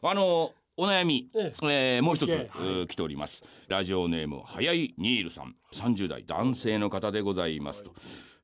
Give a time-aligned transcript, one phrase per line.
[0.00, 1.98] あのお悩み、ええ。
[1.98, 3.42] ーもう一つ、えー来ております。
[3.66, 5.56] ラジオネーム早いニールさん。
[5.74, 7.92] 30代男性の方でございますと、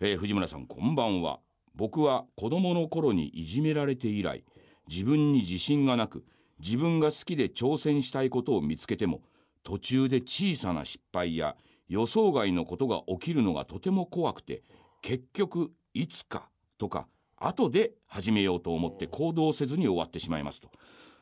[0.01, 1.39] えー藤村さんこんばんは。
[1.77, 4.45] 僕は子供の頃にいじめられて以来
[4.89, 6.25] 自分に自信がなく
[6.59, 9.23] 自分が好きで挑戦したいことを見つけても
[9.63, 11.57] 途中で小さな失敗や
[11.89, 14.63] 予想外のことが起きるのがとても怖くて
[15.03, 16.49] 結局いつか
[16.79, 20.71] とか後で始めようと思って行動せずに終わってしまいますと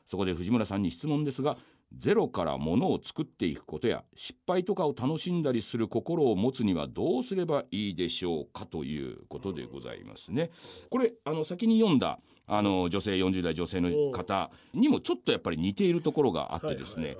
[0.06, 1.56] そこで藤村さんに質問ですが
[1.96, 10.50] ゼロからものを作っていくことや失敗とかを楽しんだりする心を持つにはどうすればいいでしょうかということでございますね。
[10.90, 17.16] これあの先に読んだあの女性40代女性の方にもちょっとやっぱり似ているところがあってですね、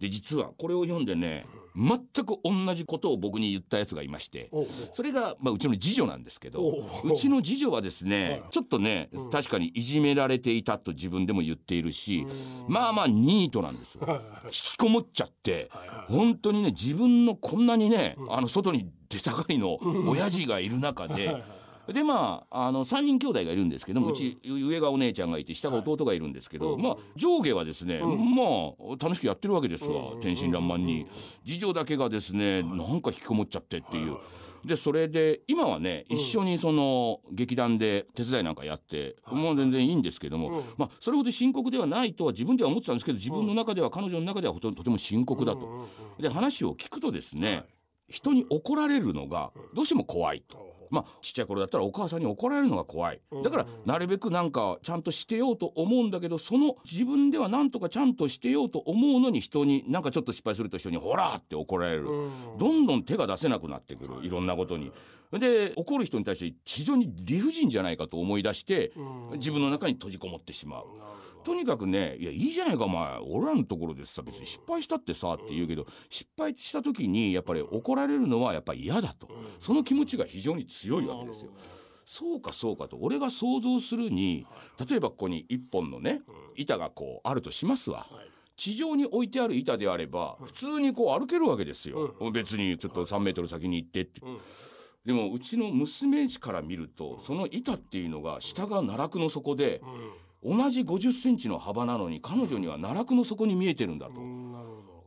[0.00, 4.50] で実はこれを読んでね全く同じことを僕に言ったやつがいまして。
[4.92, 6.70] それが、まあ、うちの次女なんですけどお
[7.04, 7.12] うう。
[7.14, 8.42] ちの次女はですねはい。
[8.50, 9.30] ちょっとねうん。
[9.30, 12.26] 確かにいじめられていたと自分でも言っているし
[12.66, 12.72] うん。
[12.72, 14.06] まあまあニートなんですよ。
[14.46, 15.70] 引きこもっちゃって
[16.08, 21.42] 本当にね自分のこんなにねあの外に出たがりの親父がいる中で
[21.88, 26.82] でまああの3人兄弟がいるんですけども、ううんち上がお姉ちゃんがいて下が弟がいるんですけど、うん。
[26.82, 28.34] まあ上下はですね、うん。
[28.34, 31.06] まあ楽しくやってるわけですわ、うん天真爛漫に、
[31.44, 34.16] 次女だけがですね、なんか引きこもっちゃってっていう。
[34.64, 36.16] でそれで今はねうん。
[36.16, 40.62] 一緒にその劇団で手伝いなんかやって、もう全然いいんですけども、うん。
[40.76, 45.88] まあそれほど深刻ではないとは自分では思ってたんですけど自分の中では彼女の中ではほととても深刻だと。
[46.20, 47.64] で話を聞くとですね、はい。
[48.08, 50.71] 人に怒られるのがどうしても怖いと。
[50.92, 64.92] まあちっちゃい頃だったらお母さんに怒られるのが怖いだからなるべくなんかちゃんとしてようと思うんだけどその自分ではなんとかちゃんとしてようと思うのに人になんかちょっと失敗すると人に「ほら!」って怒られる、うんどんどん手が出せなくなってくるいろんなことに。
[65.32, 68.92] で怒る人に対して非常に理不尽じゃないかと思い出して
[69.30, 70.84] うん自分の中に閉じこもってしまう。
[71.44, 79.28] とにかくね「いやいいじゃないかお前俺らのところでさ別に失敗したってさ」って言うけど失敗した時にやっぱり怒られるのはやっぱり嫌だと
[79.60, 81.52] その気持ちが非常に強いわけですよ。
[82.04, 84.44] そうかそうかと俺が想像するに
[84.88, 86.22] 例えばここに一本のね
[86.56, 88.06] 板がこうあるとしますわ。
[88.54, 92.14] 地上に置いてある板であれば普通にこう歩けるわけですよ。
[92.32, 94.20] 別にちょっと3メートル先に行ってって。
[95.04, 100.12] でもうちの娘から見るとその板っていうのが下が奈落の底でうん
[100.44, 104.14] 同じ50センチの幅なのに彼女には奈落の底に見えてるんだと。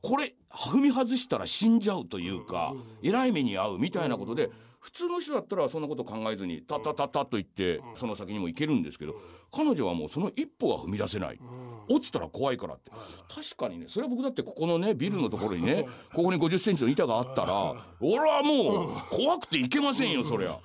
[0.02, 9.16] これ踏み外したら死んじゃうというかえらい目に遭うみたいなことで普通の人だったらそんなこと考えずにタッタッタッタッと言ってその先にも行けるんですけど
[9.52, 11.40] 彼女はもうその一歩は踏み出せない。
[11.42, 11.44] う
[11.92, 11.96] ん。
[11.96, 12.92] 落ちたら怖いからって。
[13.28, 20.60] 確かにねそれは僕だってここのねビルのところにねここに50センチの板があったら俺はもう怖くて行けませんよそりゃ。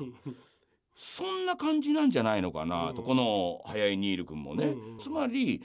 [1.02, 4.66] そんな感じなんじゃないのかなとこの早いニール君もね。
[4.66, 5.62] うんつまり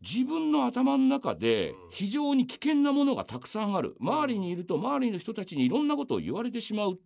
[0.00, 3.94] 自分の頭の中で非常に危険なものがたくさんある。
[4.00, 6.98] 周りにいると周りの人たちにいろんなことを言われてしまう。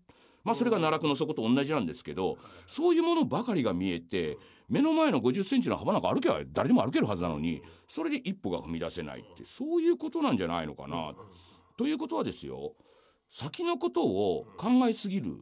[0.44, 2.38] まあそれが奈落の底と同じなんですけど
[2.68, 4.38] そういうものばかりが見えて
[4.68, 11.12] 目の前の50センチの幅なんか歩けば誰でも歩けるはずなのにそれで一歩が踏み出せないってそういうことなんじゃないのかな。
[11.76, 12.74] ということはですよ。
[13.32, 15.32] 先のことを考えすぎる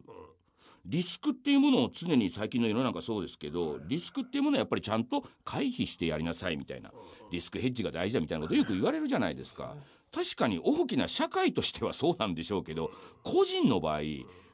[0.87, 6.91] リスクっていうものを常に最近の世の中そうですけどリスクっていうものはやっぱりちゃんと回避してやりなさいみたいな
[7.31, 9.77] リスクヘッジが大事だみたいなことよく言われるじゃないですか。
[10.13, 12.91] 確かに大きな社会としてはそうなんでしょうけど
[13.23, 14.01] 個人の場合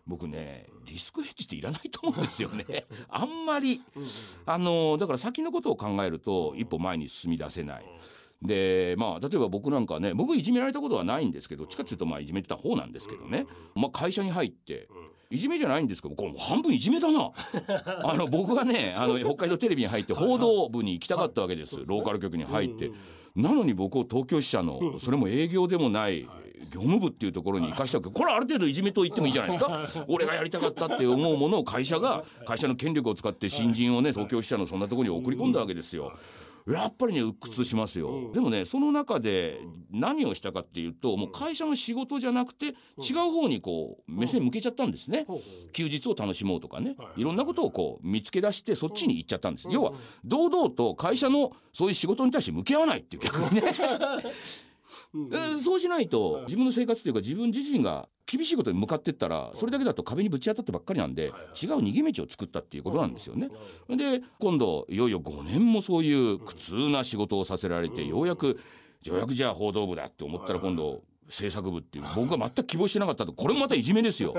[0.07, 2.65] 僕ねリスクヘッジっていらないと思うんですよね。
[3.09, 3.83] あんまり。
[4.45, 7.85] あのだから先のことを考えると一歩前に進み出せない
[8.43, 14.89] でまあ例えば僕なんかね僕いじめられたことはないんですけどどっちかっていうとまあいじめてた方なんですけどね、まあ、会社に入って
[15.31, 17.33] いじめじゃないんですけどこれもう半分いじめだな。
[18.05, 21.83] あの僕はねあの北海道テレビに入って報道部に行きたかったわけです。
[21.85, 22.91] ローカル局に入って。
[23.35, 26.27] なのに僕を東京支社のそれも営業でもない
[26.71, 28.11] 業務部っていうところに行かしたわけ。
[28.11, 30.05] これはある程度いじめと言ってもいいじゃないですか。
[30.09, 36.13] 俺がやりたかったって思うものを会社が会社の権力を使って新人をね東京支社のそんなところに送り込んだわけですよ。
[36.67, 39.61] やっぱりね鬱屈しますよ、でもねその中で
[39.91, 45.27] 何をしたかっていうともう会社の仕事じゃなくて違う方にこう目線向けちゃったんですね、
[45.73, 47.25] 休日を楽しもうとかね、はいい。
[47.25, 49.93] ろんなことをこう見つけ出してそっちに行っちゃったんです、要は
[50.25, 53.63] 堂々と会社のそういう仕事に対して向き合わないっていう逆にね、
[55.15, 61.33] うんえーそうしないと自分の生活というか自分自身が厳しいことに向かってったらそれだけだと壁にぶち当たってばっかりなんで違う
[61.79, 63.49] 逃げ道を作ったっていうことなんですよね。
[63.89, 68.59] で今度いよいよ5年もそういう苦痛な仕事をさせられてようやく
[69.05, 73.33] ようやくじゃあ報道部だって思ったら今度制作部っていう僕が全く希望してなかったと。
[73.33, 74.35] これもまたいじめですよ。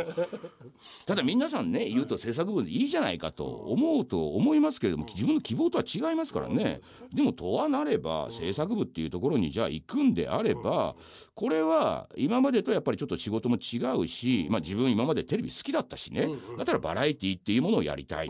[1.05, 6.81] ただ皆さんね言うと制作部でいいじゃないかと思うと思いますけれども自分の希望とは違いますからね。
[7.13, 10.95] でもとはなれば制作部っていうところにじゃあ行くんであれば
[11.35, 16.27] これは今までとやっぱりちょっと仕事も違うし、まあ、自分今までテレビ好きだったしね。
[16.57, 18.29] だったらバラエティーっていうものをやりたい。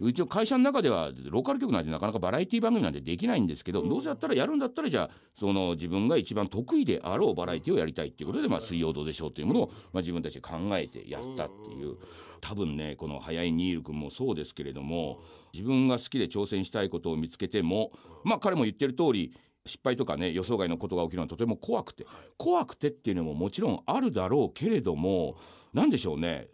[0.00, 11.96] うちの会社の中ではローカル局なんてなかなかバラエティ番組なんてできないんですけど、どうせやったらやるんだったらじゃあその自分が一番得意であろうバラエティをやりたいっていうことで「まあ、水曜どうでしょう」というものを、まあ、自分たちで考えてやったっていう。
[12.42, 15.20] 多分ねこの早いニール君もそうですけれども
[15.52, 17.92] 自分が好きで挑戦したいことを見つけても
[18.24, 19.34] まあ彼も言ってる通り
[19.66, 22.06] 失敗とかね予想外のことが起きるのはとても怖くて。
[22.38, 25.36] 怖くてっていうのももちろんあるだろうけれども
[25.74, 26.48] 何でしょうね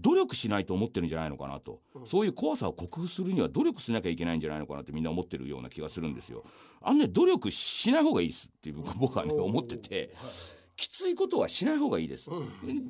[0.00, 6.44] 努力しないと思ってるんじゃないのかなと、そういう怖さを克服するには努力しなきゃいけないんじゃないのかなってみんな思ってるような気がするんですよ。
[6.80, 10.14] あのね努力しない方がいいですって僕はね思ってて。
[10.78, 12.30] きついことはしない方がいいです。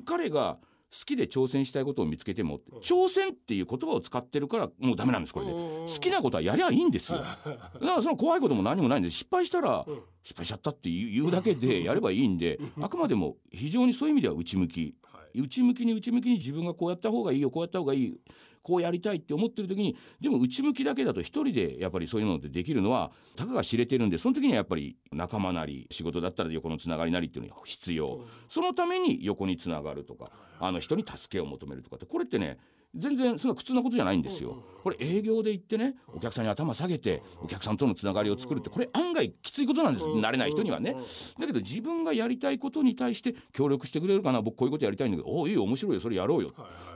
[0.05, 0.59] 彼が
[0.91, 5.51] 好きで挑戦したいことを見つけても挑戦っていう言葉を使ってるからもうダメなんですこれで。
[5.51, 7.19] 好きなことはやりゃいいんですよ。
[7.25, 9.85] だからその怖いことも何もないんで失敗したら
[10.23, 14.95] 失敗しちゃったって言うだけでやればいいんであくまでも非常にそういう意味では内向き
[15.33, 18.19] 内向きに内向きに自分がこうやった方がいいよこうやった方がいい
[18.61, 28.21] こうやりたいって思ってる時にでも内向きだけだと一人でやっぱりそういうのってできるのはたかが知れてるんでその時にはやっぱり仲間なり仕事だったら横のつながりなりっていうのが必要。
[28.47, 32.57] そのために横につながるとかあの人に助けを求めるとかってこれってね
[32.95, 34.63] 全然そんな苦痛なことじゃないんですよ。
[34.83, 40.05] これ営業で行ってねお客さんに頭下げてお客さんとのつながりを作るってこれ案外きついことなんです。
[40.05, 40.95] 慣れない人にはね。
[41.37, 46.53] だけど自分がやりたいことに対して協力してくれるかな僕こういうことやりたいんだけどおおいいよ面白いよそれやろうよ。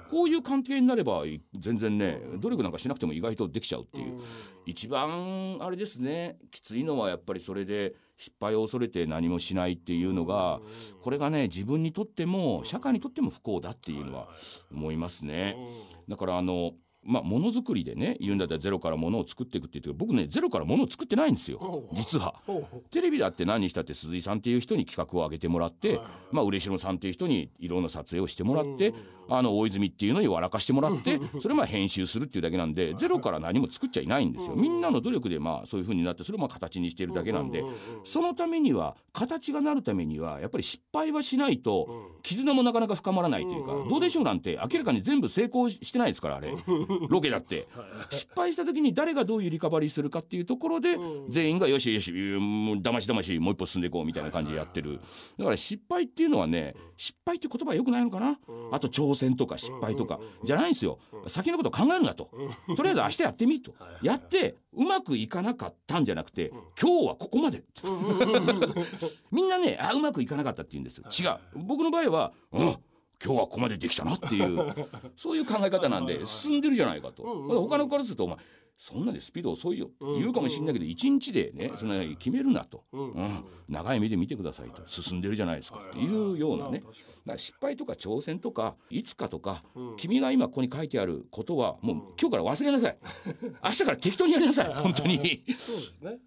[0.09, 1.23] こういう関係になれば
[1.57, 4.19] 全然ね努力なんかしなくても意外とできちゃうっていう。
[4.65, 7.93] 一番あれですねきついのはやっぱりそれで
[8.23, 10.61] 失敗を恐れて何もしないっていうのが
[11.01, 14.29] これがね自分にとっても社会にとっても不幸だっていうのは
[14.71, 15.57] 思いますね。
[16.07, 16.71] だからあの
[17.05, 21.83] まあ、ものづくりでね言うんだったらゼロからものを作っていくって言って僕ねゼロからものを作ってないんですよ。
[21.94, 22.35] 実は。
[22.91, 26.00] テレビだって何にしたって鈴井さんっていう人に企画を上げてもらって、
[26.31, 28.94] まあ、嬉野さんっていう人に色の撮影をしてもらって、
[29.29, 34.55] あの大泉っていうのに笑かしてもらって それまあ編集するっていうだけなんでゼロから何も作っちゃいないんですよ。
[34.55, 37.63] みんなの努力でまあそういう風になってそれをまあ形にしているだけなんで
[38.03, 46.53] そのためには形がなるためにはやっぱり失敗はしないと絆もなかなか深まらないというかどうでしょうなんて明らかに全部成功してないですからあれ。
[47.09, 47.67] ロケだって。
[48.09, 50.97] 失敗した時に誰がどういうリカバリーするかっていうところで
[51.29, 54.99] 全員がよしよしもうだましだましもう一歩進んでいこうみたいな感じでやってる。
[55.37, 58.39] だから失敗っていうのはね失敗って言葉はよくないのかな？
[58.71, 60.99] あと挑戦とか失敗とかじゃないんですよ。
[61.27, 62.29] 先のこと考えるなと。
[62.75, 63.73] とりあえず明日やってみと。
[64.01, 67.63] やってうまくいかなかったんじゃなくて今日はここまで。
[69.31, 71.05] みんなねあうまくいかなかったって言うんですよ。
[71.09, 71.63] 違う。
[71.63, 72.75] 僕の場合はうん
[73.23, 74.73] 今日はここまでできたなっていう
[75.15, 78.37] そういう考え方なんで進んでるじゃないかと、他のからするとお前
[78.77, 79.89] そんなでスピード遅いよ。
[80.17, 83.43] 言うかもしれないけど一日でねそんな決めるなと、うん。
[83.69, 84.81] 長い目で見てくださいと。
[84.87, 85.79] 進んでるじゃないですか。
[85.89, 86.79] っていうようなね。
[86.79, 86.91] だか
[87.25, 89.63] ら失敗とか挑戦とかいつかとか
[89.97, 92.97] 君が今ここに書いてあることはもう今日から忘れなさい。
[93.63, 94.73] 明日から適当にやりなさい。
[94.73, 95.43] 本当に。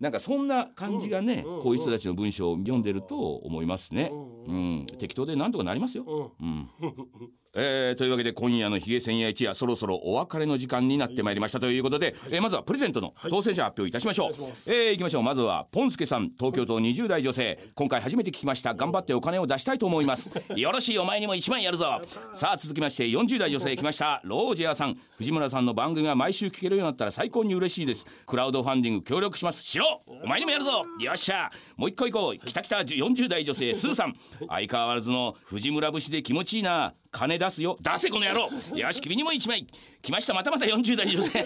[0.00, 4.10] なんかそんな感じがねこういう人たちの文章を読んでると思いますね。
[4.12, 4.86] うん。
[4.98, 6.32] 適当でなんとかなりますよ。
[6.40, 6.70] うん
[7.58, 15.22] えー、というわけで今夜の「ひげ千夜一夜」そろそろお別れの時間になってまいりましたということで、えー、まずはプレゼントの当選者発表いたしましょう、はい、えー、いきましょう。
[15.22, 17.58] まずはポンスケさん東京都20代女性。
[17.74, 18.74] 今回初めて聞きました。
[18.74, 20.30] 頑張ってお金を出したいと思います。
[20.54, 22.00] よろしいお前にも1万やるぞ。
[22.34, 24.20] さあ続きまして40代女性来ました。
[24.24, 24.98] ロージェアさん。
[25.16, 28.06] 藤村さんの番組が毎週聞けるようになったら最高に嬉しいです。
[28.26, 29.62] クラウドファンディング協力します。
[29.62, 30.02] しろ。
[30.06, 30.82] お前にもやるぞ。
[31.00, 31.50] よっしゃ。
[31.76, 32.46] もう一個行こう。
[32.46, 34.14] きたきた40代女性スーさん。
[34.46, 37.78] 相変わらずの藤村節で気持ちいいな金出すよ。
[37.80, 38.50] 出せこの野郎。
[38.76, 39.66] よし君にも1枚。
[40.02, 41.44] 来ましたまたまた40代女性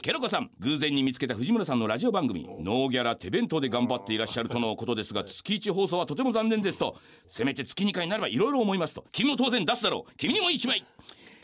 [0.00, 2.48] ケロコさん偶然に見つけた藤村さんのラジオ番組。
[2.60, 6.96] ノーギャラ手弁当で頑張っていらっしゃるとのことですが月1放送はとても残念ですと。
[7.28, 9.04] せめて月2回になればいろいろ思いますと。
[9.12, 10.12] 君も当然出すだろう。
[10.16, 10.82] 君にも1枚。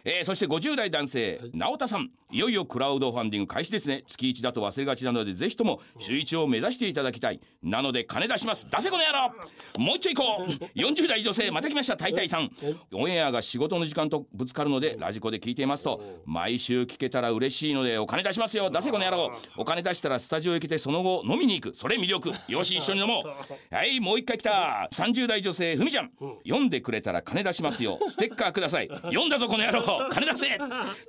[0.04, 2.10] えー、そして50代男性直田さん。
[2.30, 4.04] いよいよクラウドファンディング開始ですね。
[4.06, 7.40] 月1だと忘れがちなのでぜひとも週1を目指していただきたい。
[7.62, 8.68] なので金出します。
[8.70, 9.30] 出せこの野郎。
[9.78, 10.78] もう一丁行こう。
[10.78, 11.96] 40代女性また来ました。
[11.96, 12.50] タイタイさん。
[12.92, 18.70] オンエアが仕事の時間とぶつかるのでラジコで聞いていますと毎週聞けたら嬉しいのでお金出しますよ。
[18.70, 19.32] 出せこの野郎。
[19.56, 21.74] お金出したらスタジオへ来てその後飲みに行く。
[21.74, 22.30] それ魅力。
[22.46, 23.74] よし一緒に飲もう。
[23.74, 24.88] はいもう一回来た。
[24.92, 26.10] 30代女性ふみちゃん。
[26.44, 27.98] 読んでくれたら金出しますよ。
[28.06, 28.88] ステッカーください。
[28.88, 30.58] 読んだぞこの野郎金出せ！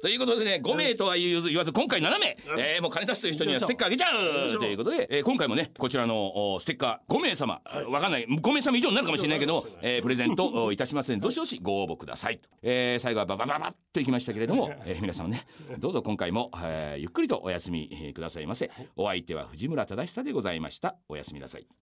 [0.02, 8.26] ということでね5名とは言わず今回7名、えー、もう金出すという人にはステッカーあげちゃうということで、えー、今回もねこちらのステッカー5名様、はい、わかんない。
[8.26, 15.46] 5名様以上になるかもしれないけども、えー、プレゼントいたしますのでどしどしご応募ください、えー、最後はババババッといきましたけれども、えー、皆さんね
[15.80, 18.72] どうぞ今回も、えー、ゆっくりとお休みくださいませ。
[18.96, 20.96] お相手は藤村忠久でございました。
[21.08, 21.68] おやすみなさい